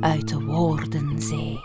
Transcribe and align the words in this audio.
uit 0.00 0.28
de 0.28 0.44
woordenzee. 0.44 1.60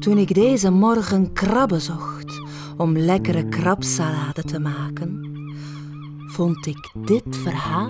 Toen 0.00 0.18
ik 0.18 0.34
deze 0.34 0.70
morgen 0.70 1.32
krabben 1.32 1.80
zocht 1.80 2.40
om 2.76 2.96
lekkere 2.96 3.48
krabsalade 3.48 4.42
te 4.42 4.58
maken, 4.58 5.30
vond 6.26 6.66
ik 6.66 6.90
dit 6.94 7.36
verhaal 7.36 7.88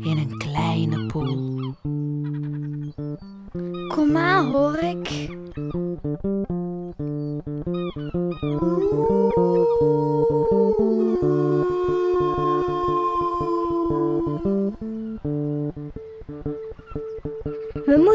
in 0.00 0.18
een 0.18 0.38
kleine 0.38 1.06
poel. 1.06 1.74
Kom 3.88 4.12
maar, 4.12 4.44
hoor 4.44 4.78
ik. 4.78 5.28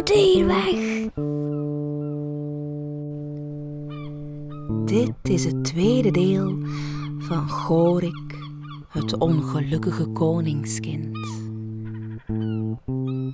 Moeten 0.06 0.48
weg. 0.48 1.10
Dit 4.86 5.14
is 5.34 5.46
het 5.46 5.64
tweede 5.64 6.12
deel 6.12 6.58
van 7.18 7.50
Gorik, 7.50 8.38
het 8.88 9.18
ongelukkige 9.18 10.06
koningskind. 10.06 11.18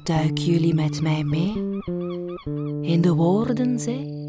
Duik 0.03 0.37
jullie 0.37 0.73
met 0.73 1.01
mij 1.01 1.23
mee 1.23 1.53
in 2.81 3.01
de 3.01 3.13
woordenzee? 3.13 4.19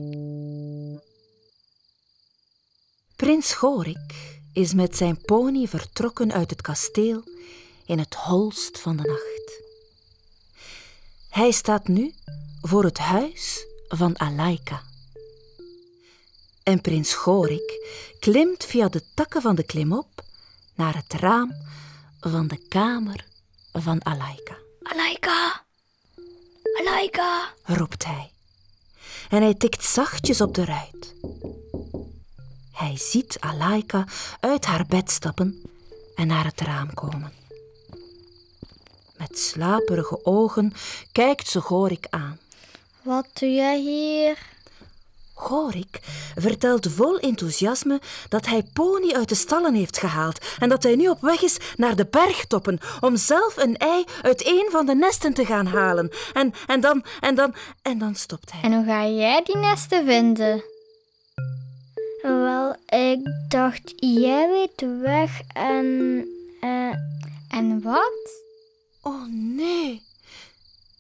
Prins 3.16 3.54
Gorik 3.54 4.40
is 4.52 4.74
met 4.74 4.96
zijn 4.96 5.20
pony 5.24 5.66
vertrokken 5.66 6.32
uit 6.32 6.50
het 6.50 6.62
kasteel 6.62 7.22
in 7.86 7.98
het 7.98 8.14
holst 8.14 8.80
van 8.80 8.96
de 8.96 9.02
nacht. 9.02 9.31
Hij 11.32 11.50
staat 11.50 11.88
nu 11.88 12.14
voor 12.60 12.84
het 12.84 12.98
huis 12.98 13.66
van 13.88 14.18
Alaika. 14.18 14.82
En 16.62 16.80
prins 16.80 17.14
Gorik 17.14 17.86
klimt 18.20 18.64
via 18.64 18.88
de 18.88 19.02
takken 19.14 19.42
van 19.42 19.54
de 19.54 19.62
klimop 19.62 20.24
naar 20.74 20.94
het 20.94 21.12
raam 21.12 21.52
van 22.20 22.46
de 22.46 22.56
kamer 22.68 23.24
van 23.72 24.04
Alaika. 24.04 24.56
Alaika. 24.82 25.64
Alaika. 26.80 27.54
roept 27.62 28.04
hij. 28.04 28.30
En 29.28 29.42
hij 29.42 29.54
tikt 29.54 29.84
zachtjes 29.84 30.40
op 30.40 30.54
de 30.54 30.64
ruit. 30.64 31.14
Hij 32.72 32.96
ziet 32.96 33.40
Alaika 33.40 34.04
uit 34.40 34.64
haar 34.64 34.86
bed 34.86 35.10
stappen 35.10 35.62
en 36.14 36.26
naar 36.26 36.44
het 36.44 36.60
raam 36.60 36.94
komen. 36.94 37.41
Met 39.28 39.38
slaperige 39.38 40.24
ogen 40.24 40.72
kijkt 41.12 41.48
ze 41.48 41.60
Gorik 41.60 42.06
aan. 42.10 42.38
Wat 43.02 43.26
doe 43.32 43.54
jij 43.54 43.78
hier? 43.78 44.38
Gorik 45.34 46.00
vertelt 46.34 46.86
vol 46.90 47.18
enthousiasme 47.18 48.00
dat 48.28 48.46
hij 48.46 48.62
Pony 48.72 49.12
uit 49.12 49.28
de 49.28 49.34
stallen 49.34 49.74
heeft 49.74 49.98
gehaald 49.98 50.44
en 50.58 50.68
dat 50.68 50.82
hij 50.82 50.96
nu 50.96 51.08
op 51.08 51.20
weg 51.20 51.42
is 51.42 51.56
naar 51.76 51.96
de 51.96 52.06
bergtoppen 52.10 52.78
om 53.00 53.16
zelf 53.16 53.56
een 53.56 53.76
ei 53.76 54.04
uit 54.22 54.46
een 54.46 54.68
van 54.70 54.86
de 54.86 54.94
nesten 54.94 55.34
te 55.34 55.44
gaan 55.44 55.66
halen. 55.66 56.10
En, 56.32 56.52
en 56.66 56.80
dan, 56.80 57.04
en 57.20 57.34
dan, 57.34 57.54
en 57.82 57.98
dan 57.98 58.14
stopt 58.14 58.52
hij. 58.52 58.62
En 58.62 58.74
hoe 58.74 58.84
ga 58.84 59.06
jij 59.06 59.42
die 59.42 59.56
nesten 59.56 60.04
vinden? 60.04 60.62
Wel, 62.22 62.76
ik 62.86 63.20
dacht, 63.48 63.92
jij 63.96 64.48
weet 64.48 64.78
de 64.78 64.98
weg 65.02 65.40
en... 65.52 66.26
eh, 66.60 66.92
en 67.48 67.82
wat? 67.82 68.41
Oh 69.04 69.26
nee, 69.30 70.02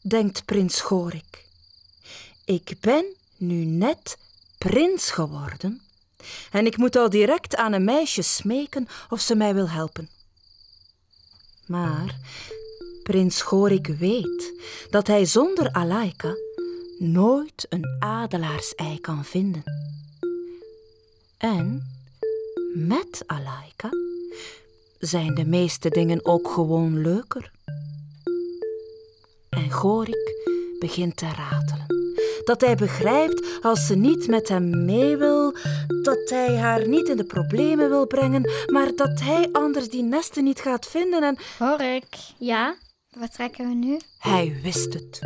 denkt 0.00 0.44
prins 0.44 0.80
Gorik. 0.80 1.44
Ik 2.44 2.76
ben 2.80 3.04
nu 3.36 3.64
net 3.64 4.18
prins 4.58 5.10
geworden 5.10 5.80
en 6.50 6.66
ik 6.66 6.76
moet 6.76 6.96
al 6.96 7.10
direct 7.10 7.56
aan 7.56 7.72
een 7.72 7.84
meisje 7.84 8.22
smeken 8.22 8.88
of 9.08 9.20
ze 9.20 9.34
mij 9.34 9.54
wil 9.54 9.68
helpen. 9.68 10.08
Maar 11.66 12.16
prins 13.02 13.42
Gorik 13.42 13.86
weet 13.86 14.52
dat 14.90 15.06
hij 15.06 15.24
zonder 15.24 15.72
Alaika 15.72 16.34
nooit 16.98 17.66
een 17.68 17.96
adelaars-ei 17.98 19.00
kan 19.00 19.24
vinden. 19.24 19.62
En 21.38 21.90
met 22.74 23.22
Alaika 23.26 23.90
zijn 24.98 25.34
de 25.34 25.44
meeste 25.44 25.88
dingen 25.88 26.24
ook 26.24 26.50
gewoon 26.50 27.00
leuker. 27.00 27.50
En 29.56 29.70
Gorik 29.70 30.34
begint 30.78 31.16
te 31.16 31.26
ratelen. 31.26 31.86
Dat 32.44 32.60
hij 32.60 32.74
begrijpt 32.74 33.58
als 33.62 33.86
ze 33.86 33.94
niet 33.94 34.26
met 34.28 34.48
hem 34.48 34.84
mee 34.84 35.16
wil, 35.16 35.54
dat 36.02 36.30
hij 36.30 36.56
haar 36.56 36.88
niet 36.88 37.08
in 37.08 37.16
de 37.16 37.24
problemen 37.24 37.88
wil 37.88 38.06
brengen, 38.06 38.50
maar 38.66 38.90
dat 38.96 39.20
hij 39.20 39.48
anders 39.52 39.88
die 39.88 40.02
nesten 40.02 40.44
niet 40.44 40.60
gaat 40.60 40.86
vinden 40.86 41.22
en 41.22 41.36
Hoor 41.58 41.80
ik. 41.80 42.16
Ja? 42.38 42.74
Wat 43.18 43.32
trekken 43.32 43.68
we 43.68 43.74
nu? 43.74 43.98
hij 44.18 44.58
wist 44.62 44.94
het. 44.94 45.20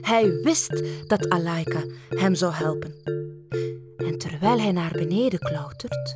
Hij 0.00 0.40
wist 0.42 0.82
dat 1.06 1.28
Alaika 1.28 1.84
hem 2.08 2.34
zou 2.34 2.52
helpen. 2.52 2.94
En 3.96 4.18
terwijl 4.18 4.60
hij 4.60 4.72
naar 4.72 4.92
beneden 4.92 5.38
klautert, 5.38 6.14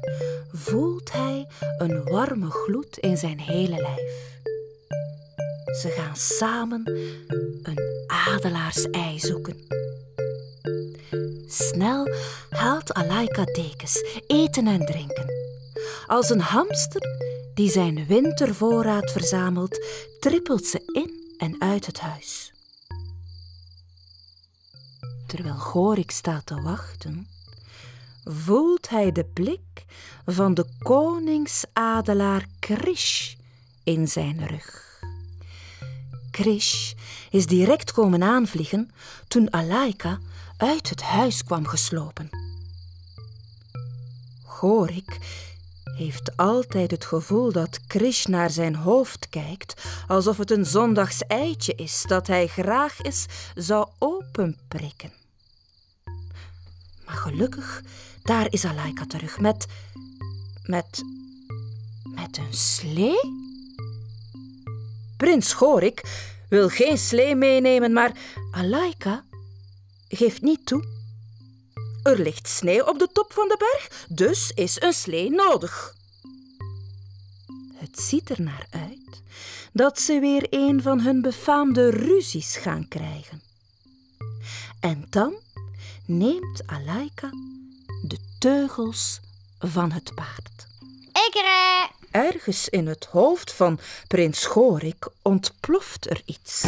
voelt 0.52 1.12
hij 1.12 1.46
een 1.78 2.04
warme 2.04 2.50
gloed 2.50 2.98
in 2.98 3.16
zijn 3.16 3.40
hele 3.40 3.76
lijf. 3.76 4.33
Ze 5.80 5.88
gaan 5.88 6.16
samen 6.16 6.82
een 7.62 7.78
adelaarsei 8.06 9.18
zoeken. 9.18 9.56
Snel 11.46 12.08
haalt 12.50 12.92
Alaika 12.92 13.44
dekens, 13.44 14.22
eten 14.26 14.66
en 14.66 14.86
drinken. 14.86 15.32
Als 16.06 16.30
een 16.30 16.40
hamster 16.40 17.02
die 17.54 17.70
zijn 17.70 18.06
wintervoorraad 18.06 19.10
verzamelt, 19.10 19.86
trippelt 20.20 20.64
ze 20.64 20.82
in 20.92 21.34
en 21.38 21.56
uit 21.58 21.86
het 21.86 22.00
huis. 22.00 22.52
Terwijl 25.26 25.54
Gorik 25.54 26.10
staat 26.10 26.46
te 26.46 26.60
wachten, 26.60 27.26
voelt 28.24 28.88
hij 28.88 29.12
de 29.12 29.24
blik 29.24 29.84
van 30.26 30.54
de 30.54 30.64
koningsadelaar 30.78 32.46
Krish 32.58 33.34
in 33.84 34.08
zijn 34.08 34.46
rug. 34.46 34.93
Krish 36.34 36.92
is 37.30 37.46
direct 37.46 37.92
komen 37.92 38.22
aanvliegen 38.22 38.90
toen 39.28 39.50
Alaika 39.50 40.18
uit 40.56 40.88
het 40.88 41.02
huis 41.02 41.44
kwam 41.44 41.66
geslopen. 41.66 42.28
Gorik 44.44 45.18
heeft 45.84 46.36
altijd 46.36 46.90
het 46.90 47.04
gevoel 47.04 47.52
dat 47.52 47.80
Krish 47.86 48.24
naar 48.24 48.50
zijn 48.50 48.74
hoofd 48.74 49.28
kijkt 49.28 49.84
alsof 50.06 50.36
het 50.36 50.50
een 50.50 50.66
zondags 50.66 51.26
eitje 51.26 51.74
is 51.74 52.04
dat 52.06 52.26
hij 52.26 52.46
graag 52.46 53.00
eens 53.00 53.26
zou 53.54 53.88
openprikken. 53.98 55.12
Maar 57.06 57.16
gelukkig, 57.16 57.82
daar 58.22 58.46
is 58.50 58.64
Alaika 58.64 59.06
terug 59.06 59.40
met. 59.40 59.66
met. 60.62 61.02
met 62.14 62.38
een 62.38 62.54
slee? 62.54 63.52
Prins 65.24 65.52
Gorik 65.52 66.02
wil 66.48 66.68
geen 66.68 66.98
slee 66.98 67.34
meenemen, 67.34 67.92
maar 67.92 68.12
Alaika 68.50 69.24
geeft 70.08 70.42
niet 70.42 70.66
toe. 70.66 70.84
Er 72.02 72.18
ligt 72.18 72.48
sneeuw 72.48 72.84
op 72.84 72.98
de 72.98 73.08
top 73.12 73.32
van 73.32 73.48
de 73.48 73.56
berg, 73.58 74.06
dus 74.08 74.52
is 74.54 74.80
een 74.80 74.92
slee 74.92 75.30
nodig. 75.30 75.94
Het 77.74 78.00
ziet 78.00 78.30
er 78.30 78.42
naar 78.42 78.66
uit 78.70 79.22
dat 79.72 80.00
ze 80.00 80.18
weer 80.18 80.46
een 80.50 80.82
van 80.82 81.00
hun 81.00 81.22
befaamde 81.22 81.90
ruzies 81.90 82.56
gaan 82.56 82.88
krijgen. 82.88 83.42
En 84.80 85.06
dan 85.10 85.34
neemt 86.06 86.66
Alaika 86.66 87.30
de 88.02 88.18
teugels 88.38 89.20
van 89.58 89.92
het 89.92 90.14
paard. 90.14 90.66
Ik 91.12 91.34
rij. 91.34 92.03
Ergens 92.14 92.68
in 92.68 92.86
het 92.86 93.08
hoofd 93.10 93.52
van 93.52 93.78
prins 94.06 94.46
Gorik 94.46 95.08
ontploft 95.22 96.10
er 96.10 96.22
iets. 96.24 96.66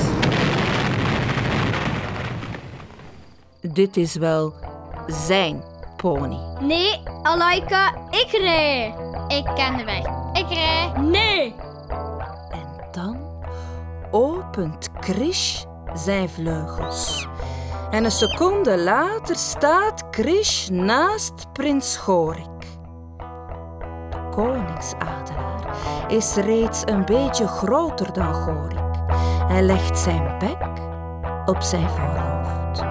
Dit 3.61 3.97
is 3.97 4.15
wel 4.15 4.55
zijn 5.07 5.65
pony. 5.97 6.39
Nee, 6.61 7.03
Alaika, 7.23 8.09
ik 8.11 8.31
rij. 8.31 8.95
Ik 9.29 9.45
ken 9.55 9.77
de 9.77 9.85
weg. 9.85 10.05
Ik 10.33 10.49
rij. 10.49 10.93
Nee. 11.01 11.55
En 12.51 12.89
dan 12.93 13.45
opent 14.11 14.89
Krish 15.01 15.65
zijn 15.95 16.29
vleugels. 16.29 17.27
En 17.91 18.05
een 18.05 18.11
seconde 18.11 18.79
later 18.79 19.37
staat 19.37 20.11
Krish 20.11 20.69
naast 20.69 21.53
prins 21.53 21.97
Gorik. 21.97 22.56
De 24.37 24.43
koningsadelaar 24.43 26.05
is 26.09 26.35
reeds 26.35 26.83
een 26.85 27.05
beetje 27.05 27.47
groter 27.47 28.13
dan 28.13 28.35
Gorik. 28.35 28.79
Hij 29.49 29.63
legt 29.63 29.99
zijn 29.99 30.39
bek 30.39 30.69
op 31.47 31.63
zijn 31.63 31.89
voorhoofd. 31.89 32.83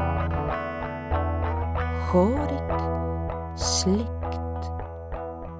Gorik 2.09 2.79
slikt. 3.53 4.71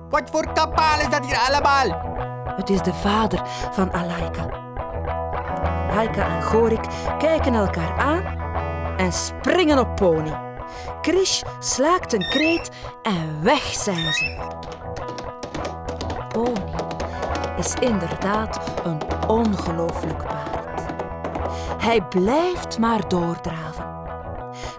Wat 0.10 0.30
voor 0.32 0.54
kapaal 0.54 1.00
is 1.00 1.10
dat 1.10 1.26
hier 1.26 1.50
allemaal? 1.50 2.14
Het 2.56 2.70
is 2.70 2.82
de 2.82 2.94
vader 2.94 3.42
van 3.72 3.94
Alaika. 3.94 4.50
Alaika 5.90 6.36
en 6.36 6.44
Gorik 6.44 6.86
kijken 7.18 7.54
elkaar 7.54 7.98
aan 7.98 8.24
en 8.98 9.12
springen 9.14 9.80
op 9.80 9.96
Pony. 9.96 10.34
Krish 11.02 11.42
slaakt 11.60 12.14
een 12.14 12.30
kreet 12.30 12.72
en 13.04 13.44
weg 13.44 13.64
zijn 13.64 14.14
ze. 14.14 14.54
Is 17.58 17.74
inderdaad 17.74 18.60
een 18.84 19.02
ongelooflijk 19.28 20.24
paard. 20.24 20.82
Hij 21.78 22.02
blijft 22.02 22.80
maar 22.80 23.08
doordraven. 23.08 23.94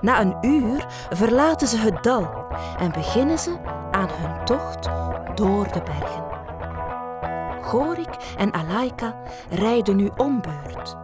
Na 0.01 0.21
een 0.21 0.37
uur 0.41 0.87
verlaten 1.11 1.69
ze 1.69 1.77
het 1.79 2.03
dal 2.03 2.47
en 2.79 2.93
beginnen 2.93 3.39
ze 3.39 3.57
aan 3.91 4.09
hun 4.13 4.45
tocht 4.45 4.89
door 5.35 5.73
de 5.73 5.83
bergen. 5.83 6.25
Gorik 7.63 8.35
en 8.37 8.53
Alaika 8.53 9.15
rijden 9.51 9.97
nu 9.97 10.11
ombeurt. 10.17 10.97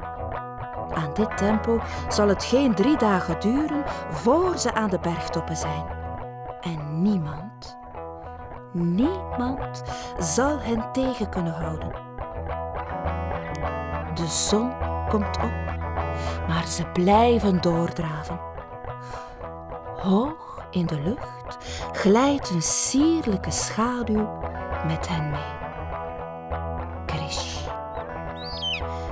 Aan 0.94 1.14
dit 1.14 1.36
tempo 1.36 1.80
zal 2.08 2.28
het 2.28 2.44
geen 2.44 2.74
drie 2.74 2.96
dagen 2.96 3.40
duren 3.40 3.84
voor 4.10 4.58
ze 4.58 4.74
aan 4.74 4.90
de 4.90 4.98
bergtoppen 4.98 5.56
zijn. 5.56 5.84
En 6.60 7.02
niemand, 7.02 7.76
niemand 8.72 9.82
zal 10.18 10.58
hen 10.60 10.92
tegen 10.92 11.28
kunnen 11.28 11.52
houden. 11.52 11.92
De 14.14 14.26
zon 14.26 14.72
komt 15.08 15.36
op, 15.36 15.52
maar 16.48 16.66
ze 16.66 16.84
blijven 16.92 17.60
doordraven. 17.60 18.40
Hoog 19.96 20.66
in 20.70 20.86
de 20.86 21.00
lucht 21.00 21.58
glijdt 21.92 22.50
een 22.50 22.62
sierlijke 22.62 23.50
schaduw 23.50 24.28
met 24.86 25.08
hen 25.08 25.30
mee. 25.30 25.60
Krish. 27.06 27.66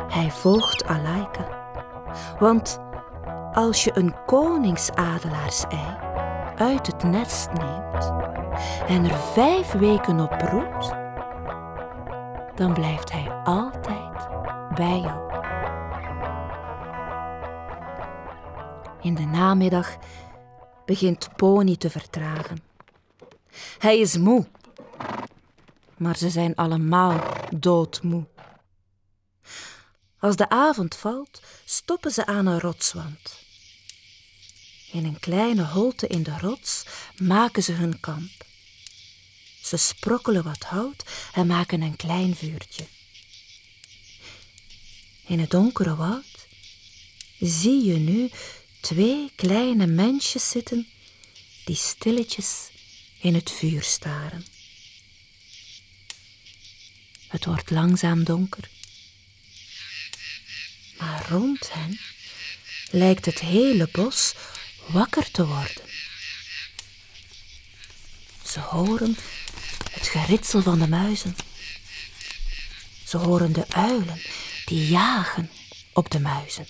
Hij 0.09 0.31
volgt 0.31 0.87
Alaika, 0.87 1.47
want 2.39 2.81
als 3.53 3.85
je 3.85 3.91
een 3.95 4.15
koningsadelaarsei 4.27 5.97
uit 6.57 6.87
het 6.87 7.03
nest 7.03 7.49
neemt 7.53 8.13
en 8.87 9.05
er 9.05 9.17
vijf 9.17 9.73
weken 9.73 10.21
op 10.21 10.39
broedt, 10.39 10.89
dan 12.55 12.73
blijft 12.73 13.13
hij 13.13 13.31
altijd 13.45 14.29
bij 14.75 15.01
jou. 15.01 15.31
In 19.01 19.15
de 19.15 19.27
namiddag 19.27 19.97
begint 20.85 21.29
Pony 21.37 21.77
te 21.77 21.91
vertragen. 21.91 22.63
Hij 23.79 23.99
is 23.99 24.17
moe, 24.17 24.47
maar 25.97 26.17
ze 26.17 26.31
zijn 26.31 26.55
allemaal 26.55 27.21
doodmoe. 27.57 28.27
Als 30.19 30.37
de 30.37 30.49
avond 30.49 30.97
valt, 30.97 31.43
stoppen 31.65 32.11
ze 32.11 32.27
aan 32.27 32.47
een 32.47 32.61
rotswand. 32.61 33.40
In 34.93 35.05
een 35.05 35.21
kleine 35.21 35.65
holte 35.65 36.07
in 36.07 36.23
de 36.23 36.39
rots 36.39 36.85
maken 37.17 37.63
ze 37.63 37.73
hun 37.73 38.01
kamp. 38.01 38.45
Ze 39.63 39.77
sprokkelen 39.77 40.45
wat 40.45 40.63
hout 40.63 41.05
en 41.35 41.47
maken 41.47 41.83
een 41.83 41.97
klein 41.97 42.37
vuurtje. 42.37 42.87
In 45.27 45.39
het 45.39 45.51
donkere 45.51 45.97
woud 45.97 46.47
zie 47.41 47.85
je 47.85 47.95
nu 47.95 48.31
twee 48.81 49.31
kleine 49.35 49.87
mensjes 49.87 50.51
zitten 50.51 50.89
die 51.65 51.77
stilletjes 51.77 52.69
in 53.21 53.35
het 53.35 53.51
vuur 53.51 53.83
staren. 53.83 54.45
Het 57.29 57.45
wordt 57.45 57.71
langzaam 57.71 58.25
donker. 58.25 58.69
Maar 60.99 61.27
rond 61.29 61.73
hen 61.73 62.01
lijkt 62.91 63.25
het 63.25 63.39
hele 63.39 63.89
bos 63.93 64.35
wakker 64.93 65.31
te 65.31 65.47
worden. 65.47 65.83
Ze 68.45 68.61
horen 68.61 69.17
het 69.91 70.09
geritsel 70.09 70.63
van 70.63 70.79
de 70.79 70.89
muizen. 70.89 71.37
Ze 73.05 73.17
horen 73.17 73.53
de 73.53 73.65
uilen 73.69 74.23
die 74.65 74.89
jagen 74.89 75.51
op 75.93 76.11
de 76.11 76.21
muizen. 76.21 76.67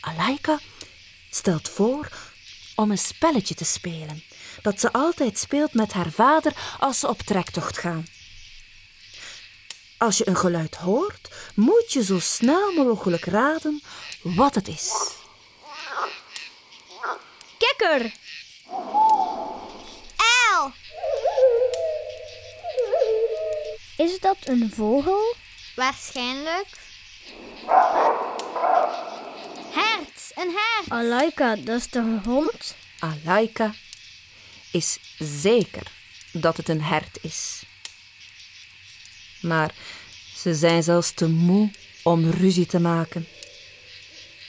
Alaika 0.00 0.60
stelt 1.30 1.68
voor 1.68 2.08
om 2.74 2.90
een 2.90 2.98
spelletje 2.98 3.54
te 3.54 3.64
spelen 3.64 4.22
dat 4.62 4.80
ze 4.80 4.92
altijd 4.92 5.38
speelt 5.38 5.74
met 5.74 5.92
haar 5.92 6.10
vader 6.10 6.52
als 6.78 7.00
ze 7.00 7.08
op 7.08 7.22
trektocht 7.22 7.78
gaan. 7.78 8.06
Als 9.98 10.18
je 10.18 10.28
een 10.28 10.36
geluid 10.36 10.74
hoort, 10.74 11.28
moet 11.54 11.92
je 11.92 12.04
zo 12.04 12.18
snel 12.18 12.72
mogelijk 12.72 13.24
raden 13.24 13.82
wat 14.34 14.54
het 14.54 14.68
is. 14.68 14.92
Kikker! 17.58 18.12
Uil. 20.16 20.72
Is 23.96 24.20
dat 24.20 24.36
een 24.44 24.72
vogel? 24.74 25.34
Waarschijnlijk. 25.74 26.66
Hert. 29.70 30.32
Een 30.34 30.54
hert. 30.54 30.88
Alaika, 30.88 31.56
dat 31.56 31.80
is 31.80 31.86
toch 31.86 32.04
een 32.04 32.24
hond? 32.24 32.76
Alaika 32.98 33.74
is 34.70 34.98
zeker 35.18 35.92
dat 36.32 36.56
het 36.56 36.68
een 36.68 36.82
hert 36.82 37.18
is. 37.20 37.62
Maar 39.40 39.74
ze 40.34 40.54
zijn 40.54 40.82
zelfs 40.82 41.12
te 41.12 41.28
moe 41.28 41.70
om 42.02 42.30
ruzie 42.30 42.66
te 42.66 42.80
maken. 42.80 43.28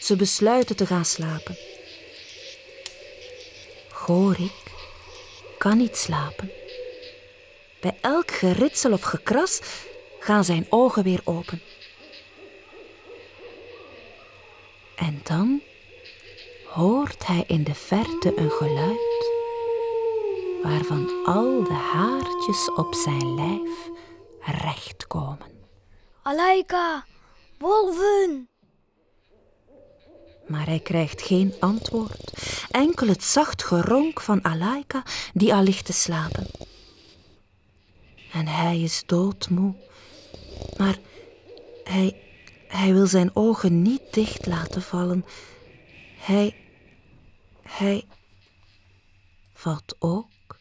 Ze 0.07 0.15
besluiten 0.15 0.75
te 0.75 0.85
gaan 0.85 1.05
slapen. 1.05 1.57
Gorik 3.89 4.63
kan 5.57 5.77
niet 5.77 5.97
slapen. 5.97 6.51
Bij 7.81 7.97
elk 8.01 8.31
geritsel 8.31 8.91
of 8.91 9.01
gekras 9.01 9.59
gaan 10.19 10.43
zijn 10.43 10.67
ogen 10.69 11.03
weer 11.03 11.21
open. 11.23 11.61
En 14.95 15.19
dan 15.23 15.61
hoort 16.65 17.27
hij 17.27 17.43
in 17.47 17.63
de 17.63 17.75
verte 17.75 18.33
een 18.35 18.51
geluid 18.51 19.31
waarvan 20.63 21.25
al 21.25 21.63
de 21.63 21.73
haartjes 21.73 22.71
op 22.75 22.93
zijn 22.93 23.35
lijf 23.35 23.89
recht 24.61 25.07
komen. 25.07 25.51
Alaika, 26.21 27.05
wolven! 27.57 28.56
Maar 30.47 30.65
hij 30.65 30.79
krijgt 30.79 31.21
geen 31.21 31.53
antwoord, 31.59 32.31
enkel 32.71 33.07
het 33.07 33.23
zacht 33.23 33.63
geronk 33.63 34.21
van 34.21 34.43
Alaika 34.43 35.03
die 35.33 35.53
al 35.53 35.63
ligt 35.63 35.85
te 35.85 35.93
slapen. 35.93 36.47
En 38.31 38.47
hij 38.47 38.81
is 38.81 39.03
doodmoe, 39.05 39.75
maar 40.77 40.97
hij, 41.83 42.21
hij 42.67 42.93
wil 42.93 43.07
zijn 43.07 43.35
ogen 43.35 43.81
niet 43.81 44.13
dicht 44.13 44.45
laten 44.45 44.81
vallen. 44.81 45.25
Hij, 46.17 46.55
hij 47.61 48.07
valt 49.53 49.95
ook 49.99 50.59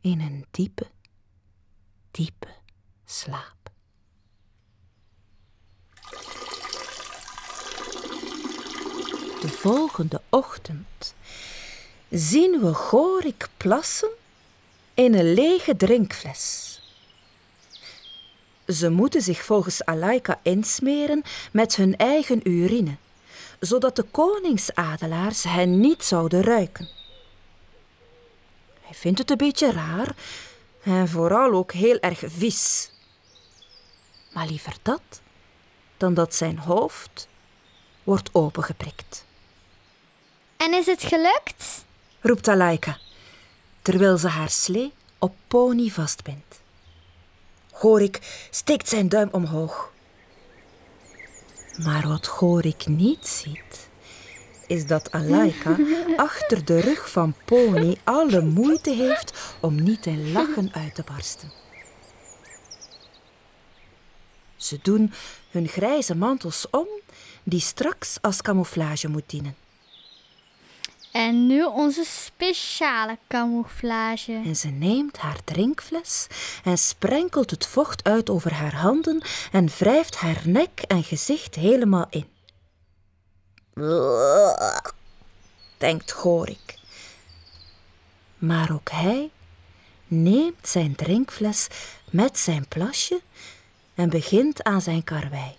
in 0.00 0.20
een 0.20 0.44
diepe, 0.50 0.90
diepe 2.10 2.48
slaap. 3.04 3.70
De 9.44 9.50
volgende 9.50 10.20
ochtend 10.28 11.14
zien 12.10 12.60
we 12.60 12.74
Gorik 12.74 13.48
plassen 13.56 14.10
in 14.94 15.14
een 15.14 15.34
lege 15.34 15.76
drinkfles. 15.76 16.78
Ze 18.66 18.90
moeten 18.90 19.22
zich 19.22 19.42
volgens 19.42 19.84
Alaika 19.84 20.40
insmeren 20.42 21.22
met 21.52 21.76
hun 21.76 21.96
eigen 21.96 22.48
urine, 22.48 22.96
zodat 23.60 23.96
de 23.96 24.02
koningsadelaars 24.02 25.42
hen 25.42 25.80
niet 25.80 26.04
zouden 26.04 26.42
ruiken. 26.42 26.88
Hij 28.80 28.94
vindt 28.94 29.18
het 29.18 29.30
een 29.30 29.36
beetje 29.36 29.72
raar 29.72 30.16
en 30.82 31.08
vooral 31.08 31.52
ook 31.52 31.72
heel 31.72 31.98
erg 31.98 32.22
vies. 32.26 32.90
Maar 34.32 34.46
liever 34.46 34.76
dat 34.82 35.20
dan 35.96 36.14
dat 36.14 36.34
zijn 36.34 36.58
hoofd 36.58 37.28
wordt 38.02 38.30
opengeprikt. 38.32 39.24
En 40.64 40.74
is 40.74 40.86
het 40.86 41.02
gelukt? 41.02 41.84
roept 42.20 42.48
Alaika, 42.48 42.98
terwijl 43.82 44.16
ze 44.16 44.28
haar 44.28 44.50
slee 44.50 44.92
op 45.18 45.34
Pony 45.48 45.88
vastbindt. 45.88 46.60
Gorik 47.72 48.46
steekt 48.50 48.88
zijn 48.88 49.08
duim 49.08 49.28
omhoog. 49.32 49.92
Maar 51.76 52.08
wat 52.08 52.26
Gorik 52.26 52.86
niet 52.86 53.26
ziet, 53.26 53.88
is 54.66 54.86
dat 54.86 55.12
Alaika 55.12 55.76
achter 56.16 56.64
de 56.64 56.80
rug 56.80 57.10
van 57.10 57.34
Pony 57.44 57.96
alle 58.04 58.40
moeite 58.40 58.90
heeft 58.90 59.56
om 59.60 59.82
niet 59.82 60.06
in 60.06 60.32
lachen 60.32 60.70
uit 60.72 60.94
te 60.94 61.02
barsten. 61.02 61.52
Ze 64.56 64.78
doen 64.82 65.12
hun 65.50 65.68
grijze 65.68 66.14
mantels 66.14 66.66
om, 66.70 66.86
die 67.42 67.60
straks 67.60 68.18
als 68.20 68.42
camouflage 68.42 69.08
moet 69.08 69.30
dienen. 69.30 69.63
En 71.14 71.46
nu 71.46 71.64
onze 71.64 72.04
speciale 72.04 73.18
camouflage. 73.28 74.42
En 74.44 74.56
ze 74.56 74.68
neemt 74.68 75.16
haar 75.16 75.38
drinkfles 75.44 76.26
en 76.64 76.78
sprenkelt 76.78 77.50
het 77.50 77.66
vocht 77.66 78.04
uit 78.04 78.30
over 78.30 78.52
haar 78.52 78.74
handen 78.74 79.22
en 79.52 79.68
wrijft 79.78 80.16
haar 80.16 80.42
nek 80.44 80.80
en 80.80 81.04
gezicht 81.04 81.54
helemaal 81.54 82.06
in. 82.10 82.26
denkt 85.78 86.12
Gorik. 86.12 86.78
Maar 88.38 88.72
ook 88.72 88.90
hij 88.90 89.30
neemt 90.06 90.68
zijn 90.68 90.94
drinkfles 90.94 91.68
met 92.10 92.38
zijn 92.38 92.68
plasje 92.68 93.20
en 93.94 94.10
begint 94.10 94.62
aan 94.62 94.80
zijn 94.80 95.04
karwei. 95.04 95.56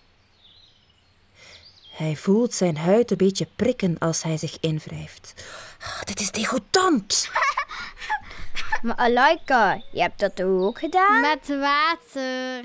Hij 1.96 2.16
voelt 2.16 2.54
zijn 2.54 2.78
huid 2.78 3.12
een 3.12 3.18
beetje 3.18 3.48
prikken 3.56 3.98
als 4.00 4.24
hij 4.24 4.38
zich 4.38 4.58
invrijft. 4.60 5.34
Ah, 5.82 6.02
dit 6.04 6.20
is 6.20 6.32
degoutant. 6.32 7.30
Maar 8.82 8.96
Alaika, 8.96 9.82
je 9.92 10.02
hebt 10.02 10.20
dat 10.20 10.42
ook 10.44 10.80
gedaan? 10.80 11.22
Met 11.22 11.48
water. 11.48 12.64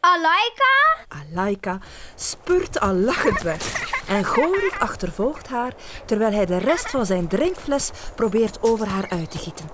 Alaika? 0.00 0.96
Alaika 1.08 1.78
spurt 2.14 2.80
al 2.80 2.94
lachend 2.94 3.42
weg 3.42 3.90
en 4.08 4.24
Gorik 4.24 4.76
achtervolgt 4.78 5.48
haar 5.48 5.72
terwijl 6.06 6.32
hij 6.32 6.46
de 6.46 6.58
rest 6.58 6.90
van 6.90 7.06
zijn 7.06 7.28
drinkfles 7.28 7.90
probeert 8.14 8.62
over 8.62 8.86
haar 8.86 9.10
uit 9.10 9.30
te 9.30 9.38
gieten. 9.38 9.70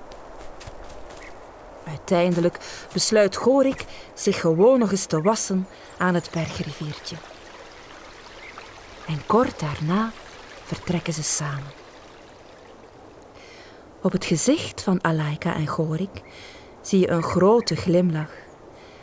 Uiteindelijk 1.88 2.58
besluit 2.92 3.36
Gorik 3.36 3.84
zich 4.14 4.40
gewoon 4.40 4.78
nog 4.78 4.90
eens 4.90 5.06
te 5.06 5.22
wassen 5.22 5.68
aan 5.98 6.14
het 6.14 6.30
bergriviertje. 6.30 7.16
En 9.06 9.26
kort 9.26 9.60
daarna 9.60 10.12
vertrekken 10.64 11.12
ze 11.12 11.22
samen. 11.22 11.72
Op 14.02 14.12
het 14.12 14.24
gezicht 14.24 14.82
van 14.82 15.02
Alaika 15.02 15.54
en 15.54 15.66
Gorik 15.66 16.22
zie 16.80 17.00
je 17.00 17.10
een 17.10 17.22
grote 17.22 17.76
glimlach 17.76 18.32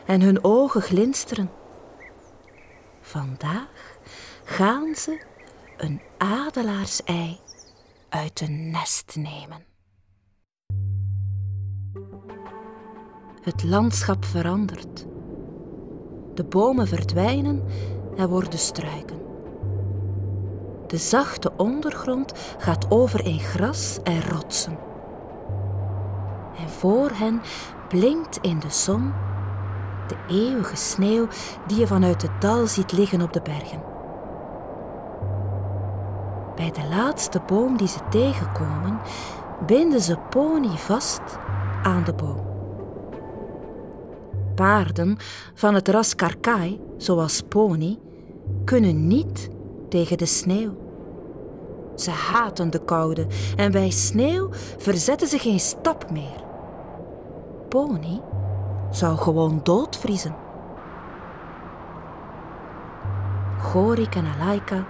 en 0.06 0.22
hun 0.22 0.44
ogen 0.44 0.82
glinsteren. 0.82 1.50
Vandaag 3.02 3.98
gaan 4.44 4.96
ze 4.96 5.22
een 5.78 6.02
adelaarsei 6.18 7.40
uit 8.10 8.42
een 8.42 8.72
nest 8.72 9.16
nemen. 9.16 9.66
Het 13.42 13.64
landschap 13.64 14.26
verandert. 14.26 15.06
De 16.34 16.44
bomen 16.44 16.88
verdwijnen 16.88 17.64
en 18.16 18.30
worden 18.30 18.60
struiken. 18.60 19.23
De 20.94 21.00
zachte 21.00 21.52
ondergrond 21.58 22.34
gaat 22.58 22.86
over 22.90 23.26
in 23.26 23.40
gras 23.40 24.00
en 24.04 24.22
rotsen. 24.22 24.78
En 26.58 26.70
voor 26.70 27.10
hen 27.14 27.42
blinkt 27.90 28.38
in 28.42 28.60
de 28.60 28.70
zon 28.70 29.14
de 30.08 30.16
eeuwige 30.28 30.76
sneeuw 30.76 31.28
die 31.68 31.80
je 31.80 31.88
vanuit 31.88 32.22
het 32.22 32.32
dal 32.40 32.68
ziet 32.68 32.92
liggen 32.92 33.22
op 33.22 33.34
de 33.34 33.42
bergen. 33.42 33.82
Bij 36.56 36.72
de 36.72 36.88
laatste 36.90 37.42
boom 37.48 37.78
die 37.78 37.88
ze 37.88 38.00
tegenkomen, 38.10 39.00
binden 39.66 40.02
ze 40.02 40.18
Pony 40.30 40.78
vast 40.78 41.38
aan 41.84 42.04
de 42.04 42.14
boom. 42.14 42.46
Paarden 44.56 45.18
van 45.54 45.74
het 45.74 45.88
ras 45.88 46.16
Karkai, 46.16 46.82
zoals 46.98 47.42
Pony, 47.42 48.00
kunnen 48.64 49.08
niet 49.08 49.50
tegen 49.90 50.18
de 50.18 50.26
sneeuw. 50.26 50.83
Ze 51.96 52.12
haten 52.12 52.70
de 52.70 52.80
koude 52.80 53.28
en 53.56 53.72
bij 53.72 53.90
sneeuw 53.90 54.50
verzetten 54.78 55.28
ze 55.28 55.38
geen 55.38 55.60
stap 55.60 56.12
meer. 56.12 56.44
Pony 57.70 58.22
zou 58.92 59.18
gewoon 59.18 59.60
doodvriezen. 59.64 60.36
Gorik 63.60 64.16
en 64.16 64.26
Alaika 64.40 64.86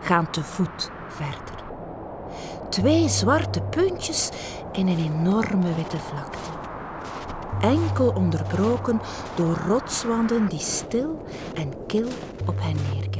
gaan 0.00 0.30
te 0.30 0.42
voet 0.42 0.90
verder. 1.08 1.64
Twee 2.68 3.08
zwarte 3.08 3.62
puntjes 3.62 4.30
in 4.72 4.88
een 4.88 4.98
enorme 4.98 5.74
witte 5.74 5.98
vlakte. 5.98 6.38
Enkel 7.60 8.12
onderbroken 8.16 9.00
door 9.34 9.56
rotswanden 9.68 10.48
die 10.48 10.58
stil 10.58 11.22
en 11.54 11.72
kil 11.86 12.08
op 12.46 12.54
hen 12.58 12.76
neerkijken. 12.92 13.13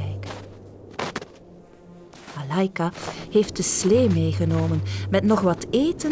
Alaika 2.55 2.91
heeft 3.31 3.55
de 3.55 3.63
slee 3.63 4.09
meegenomen 4.09 4.81
met 5.09 5.23
nog 5.23 5.41
wat 5.41 5.65
eten 5.69 6.11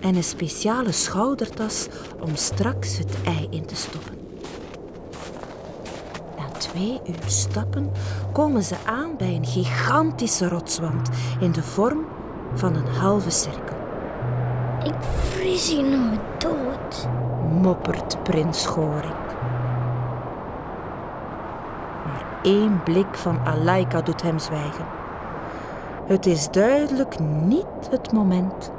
en 0.00 0.14
een 0.14 0.24
speciale 0.24 0.92
schoudertas 0.92 1.88
om 2.20 2.36
straks 2.36 2.98
het 2.98 3.16
ei 3.24 3.46
in 3.50 3.66
te 3.66 3.76
stoppen. 3.76 4.14
Na 6.36 6.48
twee 6.58 7.00
uur 7.06 7.26
stappen 7.26 7.90
komen 8.32 8.62
ze 8.62 8.74
aan 8.86 9.16
bij 9.18 9.34
een 9.34 9.46
gigantische 9.46 10.48
rotswand 10.48 11.08
in 11.40 11.52
de 11.52 11.62
vorm 11.62 12.04
van 12.54 12.74
een 12.74 12.94
halve 12.94 13.30
cirkel. 13.30 13.76
Ik 14.84 14.94
vries 15.02 15.70
hier 15.70 15.84
nog 15.84 16.18
dood. 16.38 17.08
Moppert 17.60 18.22
prins 18.22 18.66
Gorik. 18.66 19.34
Maar 22.04 22.38
één 22.42 22.82
blik 22.82 23.14
van 23.14 23.38
Alaika 23.44 24.00
doet 24.00 24.22
hem 24.22 24.38
zwijgen. 24.38 25.01
Het 26.06 26.26
is 26.26 26.50
duidelijk 26.50 27.18
niet 27.18 27.90
het 27.90 28.12
moment 28.12 28.72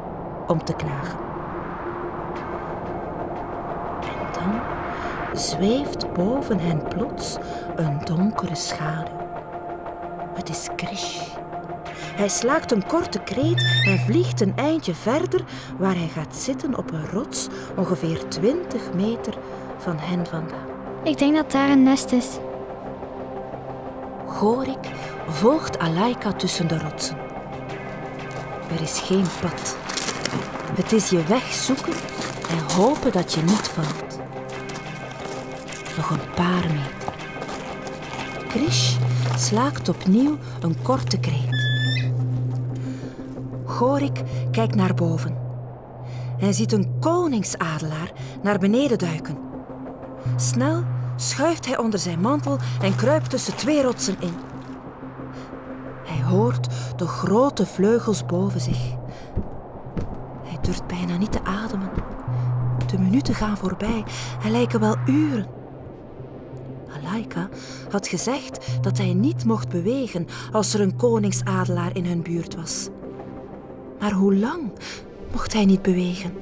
om 0.47 0.63
te 0.63 0.73
klagen. 0.75 1.19
En 4.01 4.33
dan 4.33 4.61
zweeft 5.37 6.13
boven 6.13 6.59
hen 6.59 6.87
plots 6.87 7.37
een 7.75 7.99
donkere 8.03 8.55
schaduw. 8.55 9.21
Het 10.33 10.49
is 10.49 10.69
Krish. 10.75 11.21
Hij 12.15 12.29
slaakt 12.29 12.71
een 12.71 12.87
korte 12.87 13.19
kreet 13.19 13.81
en 13.85 13.99
vliegt 13.99 14.41
een 14.41 14.55
eindje 14.55 14.93
verder, 14.93 15.43
waar 15.77 15.95
hij 15.95 16.07
gaat 16.07 16.35
zitten 16.35 16.77
op 16.77 16.91
een 16.91 17.07
rots 17.07 17.47
ongeveer 17.77 18.27
20 18.27 18.93
meter 18.93 19.37
van 19.77 19.97
hen 19.97 20.25
vandaan. 20.25 20.67
Ik 21.03 21.17
denk 21.17 21.35
dat 21.35 21.51
daar 21.51 21.69
een 21.69 21.83
nest 21.83 22.11
is. 22.11 22.37
Gorik 24.25 24.91
volgt 25.27 25.79
Alaika 25.79 26.33
tussen 26.33 26.67
de 26.67 26.79
rotsen. 26.79 27.17
Er 28.75 28.81
is 28.81 28.99
geen 28.99 29.25
pad. 29.41 29.77
Het 30.75 30.91
is 30.91 31.09
je 31.09 31.23
weg 31.23 31.53
zoeken 31.53 31.93
en 32.49 32.75
hopen 32.75 33.11
dat 33.11 33.33
je 33.33 33.41
niet 33.41 33.67
valt. 33.67 34.19
Nog 35.97 36.09
een 36.09 36.33
paar 36.35 36.65
meter. 36.67 37.01
Krish 38.47 38.95
slaakt 39.37 39.89
opnieuw 39.89 40.37
een 40.61 40.81
korte 40.81 41.19
kreet. 41.19 41.61
Gorik 43.65 44.21
kijkt 44.51 44.75
naar 44.75 44.93
boven. 44.93 45.37
Hij 46.37 46.53
ziet 46.53 46.71
een 46.71 46.99
koningsadelaar 46.99 48.11
naar 48.41 48.59
beneden 48.59 48.97
duiken. 48.97 49.37
Snel 50.35 50.83
schuift 51.15 51.65
hij 51.65 51.77
onder 51.77 51.99
zijn 51.99 52.19
mantel 52.19 52.57
en 52.81 52.95
kruipt 52.95 53.29
tussen 53.29 53.55
twee 53.55 53.81
rotsen 53.83 54.15
in. 54.19 54.52
Hoort 56.23 56.67
de 56.95 57.07
grote 57.07 57.65
vleugels 57.65 58.25
boven 58.25 58.61
zich. 58.61 58.95
Hij 60.43 60.57
durft 60.61 60.87
bijna 60.87 61.17
niet 61.17 61.31
te 61.31 61.43
ademen. 61.43 61.89
De 62.87 62.99
minuten 62.99 63.35
gaan 63.35 63.57
voorbij 63.57 64.03
en 64.43 64.51
lijken 64.51 64.79
wel 64.79 64.95
uren. 65.05 65.47
Alaika 67.03 67.49
had 67.91 68.07
gezegd 68.07 68.77
dat 68.81 68.97
hij 68.97 69.13
niet 69.13 69.45
mocht 69.45 69.69
bewegen 69.69 70.27
als 70.51 70.73
er 70.73 70.81
een 70.81 70.95
koningsadelaar 70.95 71.95
in 71.95 72.05
hun 72.05 72.21
buurt 72.21 72.55
was. 72.55 72.89
Maar 73.99 74.11
hoe 74.11 74.35
lang 74.35 74.71
mocht 75.31 75.53
hij 75.53 75.65
niet 75.65 75.81
bewegen? 75.81 76.33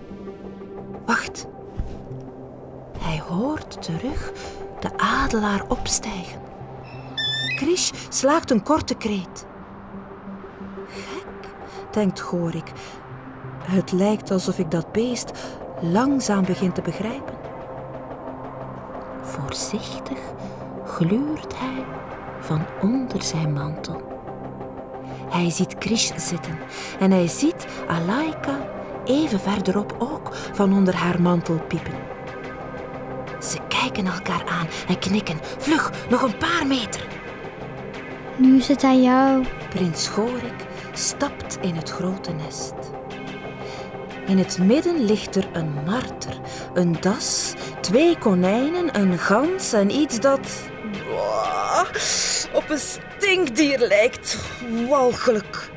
Wacht. 1.06 1.48
Hij 3.00 3.22
hoort 3.28 3.82
terug 3.82 4.32
de 4.80 4.98
adelaar 4.98 5.66
opstijgen. 5.68 6.42
Krish 7.56 7.92
slaakt 8.10 8.52
een 8.52 8.64
korte 8.64 8.96
kreet. 8.96 9.46
Denkt 11.92 12.20
Gorik. 12.20 12.72
Het 13.64 13.92
lijkt 13.92 14.32
alsof 14.32 14.60
ik 14.60 14.72
dat 14.72 14.92
beest 14.92 15.32
langzaam 15.82 16.46
begin 16.46 16.72
te 16.72 16.82
begrijpen. 16.82 17.34
Voorzichtig 19.22 20.20
gluurt 20.86 21.54
hij 21.58 21.86
van 22.40 22.66
onder 22.82 23.22
zijn 23.22 23.54
mantel. 23.54 24.02
Hij 25.30 25.50
ziet 25.50 25.78
Krish 25.78 26.12
zitten 26.16 26.58
en 27.00 27.12
hij 27.12 27.28
ziet 27.28 27.68
Alaika 27.88 28.58
even 29.06 29.40
verderop 29.40 29.96
ook 30.00 30.36
van 30.54 30.74
onder 30.74 30.96
haar 30.96 31.22
mantel 31.22 31.60
piepen. 31.68 31.96
Ze 33.40 33.58
kijken 33.68 34.06
elkaar 34.06 34.46
aan 34.48 34.68
en 34.88 35.00
knikken. 35.00 35.40
Vlug, 35.58 35.92
nog 36.10 36.22
een 36.22 36.38
paar 36.38 36.68
meter. 36.68 37.08
Nu 38.38 38.58
is 38.58 38.68
het 38.68 38.84
aan 38.84 39.02
jou. 39.02 39.46
Prins 39.70 40.08
Gorik 40.08 40.70
stapt 41.00 41.58
in 41.62 41.76
het 41.76 41.90
grote 41.90 42.32
nest. 42.32 42.74
In 44.28 44.38
het 44.38 44.58
midden 44.58 45.06
ligt 45.06 45.36
er 45.36 45.50
een 45.54 45.74
marter, 45.86 46.40
een 46.74 46.98
das, 47.02 47.54
twee 47.82 48.18
konijnen, 48.18 49.00
een 49.00 49.18
gans 49.18 49.74
en 49.74 49.92
iets 49.92 50.20
dat 50.20 50.70
op 52.54 52.70
een 52.70 52.80
stinkdier 52.80 53.80
lijkt. 53.80 54.38
Walgelijk. 54.88 55.70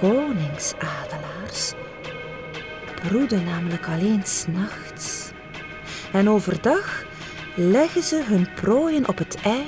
Koningsadelaars 0.00 1.72
broeden 3.08 3.44
namelijk 3.44 3.86
alleen 3.86 4.22
s'nachts. 4.24 5.30
En 6.12 6.28
overdag 6.28 7.04
leggen 7.54 8.02
ze 8.02 8.22
hun 8.24 8.48
prooien 8.54 9.08
op 9.08 9.18
het 9.18 9.36
ei, 9.42 9.66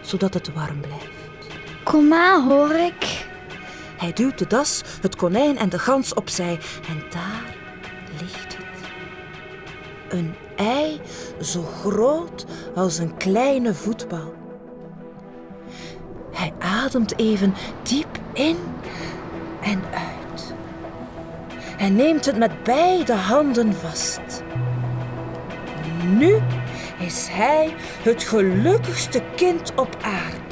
zodat 0.00 0.34
het 0.34 0.52
warm 0.52 0.80
blijft. 0.80 1.13
Kom 1.84 2.08
maar, 2.08 2.42
hoor 2.42 2.70
ik. 2.70 3.26
Hij 3.96 4.12
duwt 4.12 4.38
de 4.38 4.46
das, 4.46 4.82
het 5.00 5.16
konijn 5.16 5.58
en 5.58 5.68
de 5.68 5.78
gans 5.78 6.14
opzij 6.14 6.58
en 6.88 7.02
daar 7.10 7.56
ligt 8.20 8.56
het. 8.56 8.66
Een 10.08 10.34
ei 10.56 11.00
zo 11.40 11.62
groot 11.62 12.46
als 12.74 12.98
een 12.98 13.16
kleine 13.16 13.74
voetbal. 13.74 14.34
Hij 16.32 16.52
ademt 16.58 17.18
even 17.18 17.54
diep 17.82 18.18
in 18.32 18.56
en 19.62 19.82
uit. 19.92 20.54
Hij 21.76 21.90
neemt 21.90 22.24
het 22.24 22.38
met 22.38 22.62
beide 22.62 23.12
handen 23.12 23.74
vast. 23.74 24.42
Nu 26.06 26.38
is 26.98 27.28
hij 27.30 27.74
het 28.02 28.22
gelukkigste 28.22 29.22
kind 29.36 29.72
op 29.74 29.96
aard. 30.02 30.43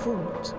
Voelt, 0.00 0.54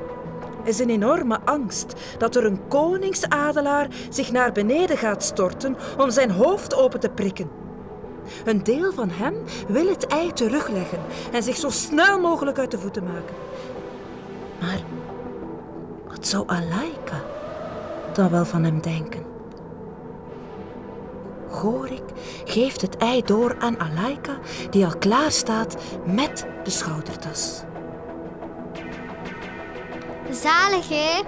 is 0.64 0.80
een 0.80 0.90
enorme 0.90 1.40
angst 1.46 1.94
dat 2.18 2.36
er 2.36 2.46
een 2.46 2.68
koningsadelaar 2.68 3.88
zich 4.10 4.32
naar 4.32 4.52
beneden 4.52 4.98
gaat 4.98 5.24
storten 5.24 5.78
om 5.98 6.10
zijn 6.10 6.32
hoofd 6.32 6.76
open 6.76 7.00
te 7.00 7.10
prikken. 7.10 7.50
Een 8.46 8.64
deel 8.64 8.92
van 8.92 9.10
hem 9.10 9.36
wil 9.68 9.88
het 9.88 10.08
ei 10.08 10.34
terugleggen 10.34 11.00
en 11.32 11.44
zich 11.44 11.56
zo 11.56 11.70
snel 11.70 12.20
mogelijk 12.20 12.60
uit 12.60 12.72
de 12.72 12.80
voeten 12.80 13.04
maken. 13.04 13.36
Maar 14.60 14.80
wat 16.08 16.28
zou 16.28 16.44
Alaika 16.48 17.24
dan 18.14 18.30
wel 18.30 18.46
van 18.46 18.64
hem 18.64 18.82
denken? 18.82 19.30
Gorik 21.50 22.04
geeft 22.46 22.82
het 22.82 22.98
ei 22.98 23.22
door 23.22 23.56
aan 23.60 23.80
Alaika, 23.80 24.38
die 24.70 24.86
al 24.86 24.98
klaar 24.98 25.32
staat 25.32 25.78
met 26.06 26.46
de 26.64 26.70
schoudertas. 26.70 27.64
Zalig, 30.32 30.90
hè? 30.90 31.22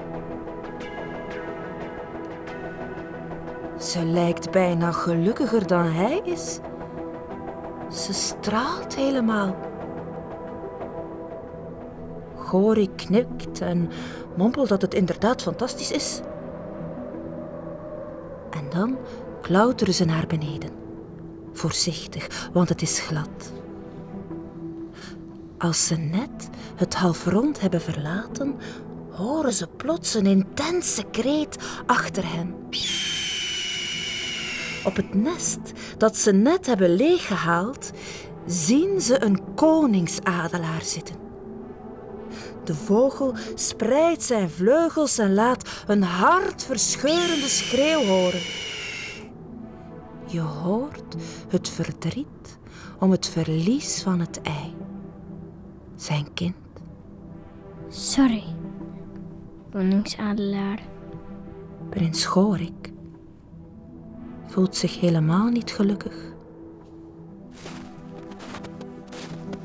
Ze 3.79 4.05
lijkt 4.05 4.51
bijna 4.51 4.91
gelukkiger 4.91 5.67
dan 5.67 5.85
hij 5.85 6.21
is. 6.23 6.59
Ze 7.89 8.13
straalt 8.13 8.95
helemaal. 8.95 9.55
Gorik 12.35 12.91
knikt 12.95 13.61
en 13.61 13.89
mompelt 14.35 14.69
dat 14.69 14.81
het 14.81 14.93
inderdaad 14.93 15.41
fantastisch 15.41 15.91
is. 15.91 16.21
En 18.49 18.69
dan 18.69 18.97
klauteren 19.41 19.93
ze 19.93 20.05
naar 20.05 20.27
beneden. 20.27 20.69
Voorzichtig, 21.53 22.49
want 22.53 22.69
het 22.69 22.81
is 22.81 22.99
glad. 22.99 23.51
Als 25.57 25.87
ze 25.87 25.95
net 25.95 26.49
het 26.75 26.95
halfrond 26.95 27.61
hebben 27.61 27.81
verlaten, 27.81 28.55
horen 29.11 29.53
ze 29.53 29.67
plots 29.67 30.13
een 30.13 30.25
intense 30.25 31.03
kreet 31.11 31.57
achter 31.85 32.23
hen. 32.33 32.55
Op 34.83 34.95
het 34.95 35.13
nest 35.13 35.59
dat 35.97 36.17
ze 36.17 36.31
net 36.31 36.65
hebben 36.65 36.95
leeggehaald, 36.95 37.91
zien 38.45 39.01
ze 39.01 39.23
een 39.23 39.53
koningsadelaar 39.55 40.81
zitten. 40.81 41.15
De 42.63 42.75
vogel 42.75 43.35
spreidt 43.55 44.23
zijn 44.23 44.49
vleugels 44.49 45.17
en 45.17 45.33
laat 45.33 45.83
een 45.87 46.03
hartverscheurende 46.03 47.47
schreeuw 47.47 48.03
horen. 48.03 48.41
Je 50.27 50.39
hoort 50.39 51.15
het 51.47 51.69
verdriet 51.69 52.59
om 52.99 53.11
het 53.11 53.27
verlies 53.27 54.01
van 54.01 54.19
het 54.19 54.41
ei. 54.41 54.75
Zijn 55.95 56.33
kind. 56.33 56.55
Sorry, 57.89 58.43
koningsadelaar. 59.71 60.79
Prins 61.89 62.25
Gorik 62.25 62.91
voelt 64.47 64.75
zich 64.75 64.99
helemaal 64.99 65.47
niet 65.47 65.71
gelukkig. 65.71 66.15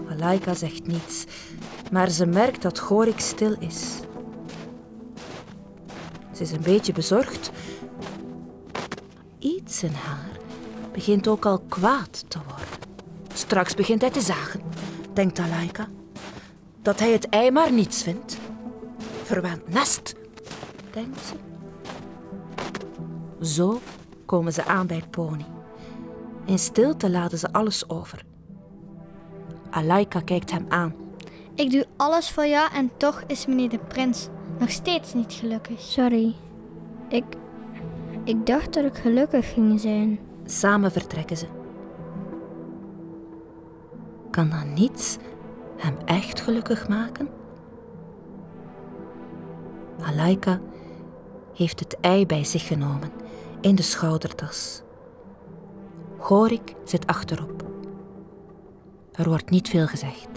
Malaika 0.08 0.54
zegt 0.54 0.86
niets, 0.86 1.24
maar 1.92 2.10
ze 2.10 2.26
merkt 2.26 2.62
dat 2.62 2.78
Gorik 2.78 3.20
stil 3.20 3.56
is. 3.58 4.00
Ze 6.32 6.42
is 6.42 6.50
een 6.50 6.62
beetje 6.62 6.92
bezorgd. 6.92 7.50
Iets 9.38 9.82
in 9.82 9.92
haar 9.92 10.30
begint 10.92 11.28
ook 11.28 11.46
al 11.46 11.58
kwaad 11.68 12.24
te 12.28 12.38
worden. 12.46 12.66
Straks 13.34 13.74
begint 13.74 14.00
hij 14.00 14.10
te 14.10 14.20
zagen, 14.20 14.60
denkt 15.12 15.38
Alaika. 15.38 15.88
Dat 16.82 16.98
hij 16.98 17.12
het 17.12 17.28
ei 17.28 17.50
maar 17.50 17.72
niets 17.72 18.02
vindt. 18.02 18.35
Verwend 19.26 19.68
nest, 19.68 20.14
denkt 20.90 21.20
ze. 21.20 21.34
Zo 23.44 23.80
komen 24.26 24.52
ze 24.52 24.64
aan 24.64 24.86
bij 24.86 24.96
het 24.96 25.10
pony. 25.10 25.44
In 26.44 26.58
stilte 26.58 27.10
laden 27.10 27.38
ze 27.38 27.52
alles 27.52 27.88
over. 27.88 28.24
Alaika 29.70 30.20
kijkt 30.20 30.50
hem 30.50 30.66
aan. 30.68 30.94
Ik 31.54 31.70
doe 31.70 31.86
alles 31.96 32.30
voor 32.30 32.46
jou 32.46 32.72
en 32.72 32.90
toch 32.96 33.24
is 33.26 33.46
meneer 33.46 33.68
de 33.68 33.78
prins 33.78 34.28
nog 34.58 34.70
steeds 34.70 35.14
niet 35.14 35.32
gelukkig. 35.32 35.80
Sorry. 35.80 36.34
Ik. 37.08 37.24
Ik 38.24 38.46
dacht 38.46 38.74
dat 38.74 38.84
ik 38.84 38.96
gelukkig 38.96 39.52
ging 39.52 39.80
zijn. 39.80 40.18
Samen 40.44 40.92
vertrekken 40.92 41.36
ze. 41.36 41.46
Kan 44.30 44.50
dan 44.50 44.72
niets 44.72 45.16
hem 45.76 45.96
echt 46.04 46.40
gelukkig 46.40 46.88
maken? 46.88 47.28
Alaika 50.02 50.60
heeft 51.54 51.80
het 51.80 51.96
ei 52.00 52.26
bij 52.26 52.44
zich 52.44 52.66
genomen 52.66 53.10
in 53.60 53.74
de 53.74 53.82
schoudertas. 53.82 54.82
Gorik 56.18 56.74
zit 56.84 57.06
achterop. 57.06 57.64
Er 59.12 59.28
wordt 59.28 59.50
niet 59.50 59.68
veel 59.68 59.86
gezegd. 59.86 60.28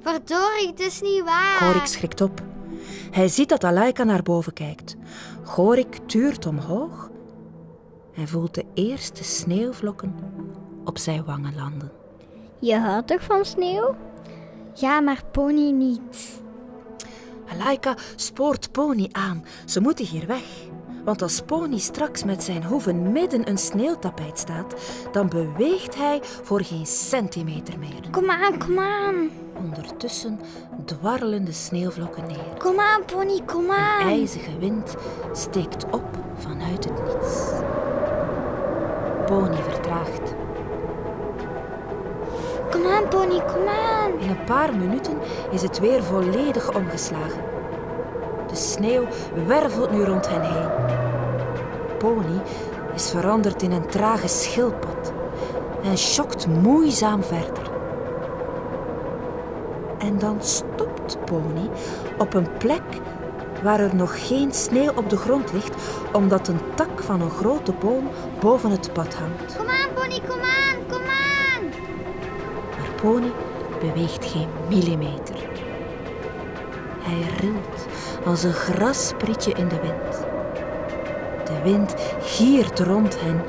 Verdorie, 0.00 0.66
het 0.66 0.80
is 0.80 1.00
niet 1.00 1.24
waar. 1.24 1.60
Gorik 1.60 1.86
schrikt 1.86 2.20
op. 2.20 2.42
Hij 3.10 3.28
ziet 3.28 3.48
dat 3.48 3.64
Alaika 3.64 4.04
naar 4.04 4.22
boven 4.22 4.52
kijkt. 4.52 4.96
Gorik 5.42 5.98
tuurt 6.06 6.46
omhoog 6.46 7.10
en 8.14 8.28
voelt 8.28 8.54
de 8.54 8.64
eerste 8.74 9.24
sneeuwvlokken 9.24 10.14
op 10.84 10.98
zijn 10.98 11.24
wangen 11.24 11.54
landen. 11.54 11.92
Je 12.58 12.78
houdt 12.78 13.06
toch 13.06 13.22
van 13.22 13.44
sneeuw? 13.44 13.94
Ja, 14.74 15.00
maar 15.00 15.22
pony 15.32 15.70
niet. 15.70 16.42
Alaika 17.52 17.94
spoort 18.16 18.72
Pony 18.72 19.08
aan. 19.12 19.44
Ze 19.64 19.80
moeten 19.80 20.04
hier 20.04 20.26
weg. 20.26 20.44
Want 21.04 21.22
als 21.22 21.40
Pony 21.40 21.78
straks 21.78 22.24
met 22.24 22.42
zijn 22.42 22.64
hoeven 22.64 23.12
midden 23.12 23.48
een 23.48 23.58
sneeuwtapijt 23.58 24.38
staat, 24.38 24.74
dan 25.12 25.28
beweegt 25.28 25.94
hij 25.94 26.20
voor 26.42 26.62
geen 26.62 26.86
centimeter 26.86 27.78
meer. 27.78 28.10
Kom 28.10 28.30
aan, 28.30 28.58
kom 28.58 28.78
aan. 28.78 29.30
Ondertussen 29.56 30.40
dwarrelen 30.84 31.44
de 31.44 31.52
sneeuwvlokken 31.52 32.26
neer. 32.26 32.56
Kom 32.58 32.80
aan, 32.80 33.04
pony, 33.04 33.40
kom 33.44 33.64
Een 33.64 33.70
aan. 33.70 34.08
ijzige 34.08 34.58
wind 34.58 34.94
steekt 35.32 35.84
op 35.84 36.18
vanuit 36.36 36.84
het 36.84 37.04
niets. 37.04 37.50
Pony 39.26 39.56
vertraagt. 39.62 40.34
Kom 42.76 42.86
aan, 42.86 43.08
pony, 43.08 43.40
kom 43.40 43.68
aan. 43.68 44.18
In 44.18 44.28
een 44.28 44.44
paar 44.44 44.76
minuten 44.76 45.18
is 45.50 45.62
het 45.62 45.78
weer 45.78 46.02
volledig 46.02 46.74
omgeslagen. 46.74 47.40
De 48.46 48.52
De 48.52 48.56
sneeuw 48.56 49.06
wervelt 49.46 49.90
nu 49.90 50.04
rond 50.04 50.28
hen 50.28 50.42
heen. 50.42 50.68
Pony 51.98 52.40
is 52.94 53.10
veranderd 53.10 53.62
in 53.62 53.72
een 53.72 53.86
trage 53.86 54.28
schildpad 54.28 55.12
en 55.82 55.98
schokt 55.98 56.46
moeizaam 56.46 57.22
verder. 57.22 57.70
En 59.98 60.18
dan 60.18 60.36
stopt 60.40 61.18
Pony 61.24 61.70
op 62.18 62.34
een 62.34 62.56
plek 62.58 63.00
waar 63.62 63.80
er 63.80 63.94
nog 63.94 64.26
geen 64.28 64.52
sneeuw 64.52 64.92
op 64.96 65.10
de 65.10 65.16
grond 65.16 65.52
ligt, 65.52 65.74
omdat 66.12 66.48
een 66.48 66.60
tak 66.74 67.02
van 67.02 67.20
een 67.20 67.30
grote 67.30 67.72
boom 67.72 68.08
boven 68.40 68.70
het 68.70 68.92
pad 68.92 69.14
hangt. 69.14 69.75
Pony 73.06 73.32
beweegt 73.80 74.24
geen 74.24 74.48
millimeter. 74.68 75.36
Hij 77.00 77.28
rilt 77.40 77.86
als 78.24 78.42
een 78.42 78.52
grasprietje 78.52 79.52
in 79.52 79.68
de 79.68 79.80
wind. 79.80 80.26
De 81.44 81.60
wind 81.70 81.94
giert 82.20 82.78
rond 82.78 83.20
hen. 83.20 83.40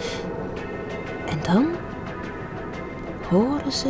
En 1.26 1.39
dan 1.43 1.67
horen 3.30 3.72
ze 3.72 3.88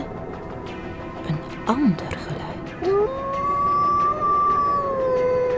een 1.28 1.40
ander 1.66 2.18
geluid. 2.18 2.96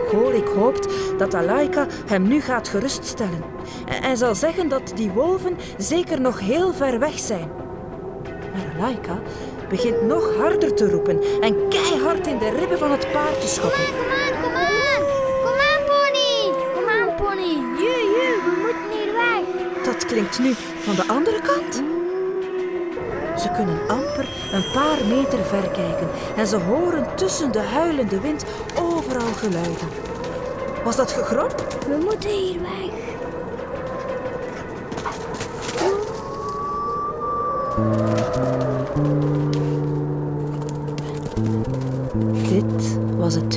Gorik 0.08 0.48
hoopt 0.48 0.88
dat 1.18 1.34
Alaika 1.34 1.86
hem 2.06 2.28
nu 2.28 2.42
gaat 2.42 2.68
geruststellen 2.68 3.44
en- 3.86 4.02
en 4.04 4.18
zal 4.18 4.36
zeggen 4.36 4.70
dat 4.70 4.92
die 4.96 5.12
wolven 5.12 5.58
zeker 5.78 6.22
nog 6.22 6.40
heel 6.40 6.74
ver 6.74 7.00
weg 7.00 7.20
zijn. 7.20 7.50
Maar 8.54 8.76
Alaika 8.78 9.20
begint 9.70 10.02
nog 10.02 10.36
harder 10.36 10.74
te 10.74 10.90
roepen 10.90 11.22
en 11.42 11.68
keihard 11.70 12.28
in 12.28 12.38
de 12.38 12.50
ribben 12.50 12.78
van 12.78 12.92
het 12.92 13.12
paard 13.12 13.42
te 13.42 13.48
schoppen. 13.48 13.80
Kom 13.98 14.10
aan, 14.10 14.42
kom 14.42 14.54
aan. 14.54 15.04
Kom 15.44 15.58
aan, 15.70 15.84
Pony. 15.86 16.54
Kom 16.74 16.90
aan, 16.90 17.16
Pony. 17.16 17.54
Ju, 17.82 17.94
ju, 18.16 18.30
we 18.46 18.52
moeten 18.62 18.90
hier 18.98 19.14
weg. 19.14 19.84
Dat 19.84 20.06
klinkt 20.06 20.40
nu 20.40 20.54
van 20.80 20.96
de 20.96 21.08
andere 21.08 21.42
kant. 21.42 21.84
Ze 23.40 23.52
kunnen 23.52 23.80
amper 23.88 24.28
een 24.52 24.72
paar 24.74 25.06
meter 25.08 25.40
ver 25.46 25.70
kijken 25.70 26.10
en 26.36 26.48
ze 26.48 26.58
horen 26.58 27.16
tussen 27.16 27.52
de 27.52 27.62
huilende 27.62 28.20
wind 28.22 28.46
overal 28.80 29.34
geluiden. 29.34 29.88
Was 30.84 30.96
dat 30.96 31.12
gegrom? 31.12 31.50
We 31.88 31.98
moeten 32.04 32.30
hier 32.30 32.62
weg. 32.62 33.08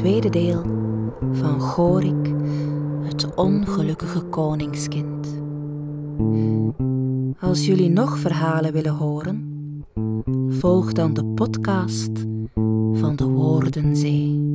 Tweede 0.02 0.30
deel 0.30 0.62
van 1.32 1.60
Gorik, 1.60 2.34
het 3.02 3.34
ongelukkige 3.34 4.20
koningskind. 4.22 5.40
Als 7.40 7.66
jullie 7.66 7.90
nog 7.90 8.18
verhalen 8.18 8.72
willen 8.72 8.92
horen, 8.94 9.64
volg 10.48 10.92
dan 10.92 11.14
de 11.14 11.24
podcast 11.24 12.10
van 12.92 13.16
de 13.16 13.24
Woordenzee. 13.24 14.51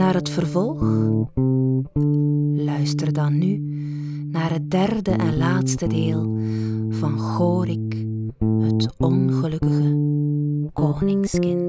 Naar 0.00 0.14
het 0.14 0.30
vervolg? 0.30 0.80
Luister 2.54 3.12
dan 3.12 3.38
nu 3.38 3.58
naar 4.30 4.50
het 4.50 4.70
derde 4.70 5.10
en 5.10 5.36
laatste 5.36 5.86
deel 5.86 6.38
van 6.90 7.18
Gorik, 7.18 8.06
het 8.60 8.94
ongelukkige 8.98 9.98
koningskind. 10.72 11.59